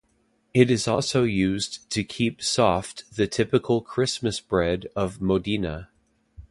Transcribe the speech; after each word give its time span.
It 0.51 0.71
is 0.71 0.87
also 0.87 1.21
used 1.25 1.87
to 1.91 2.03
keep 2.03 2.41
soft 2.41 3.03
the 3.17 3.27
typical 3.27 3.81
Christmas 3.81 4.39
bread 4.39 4.87
of 4.95 5.21
Modena. 5.21 5.89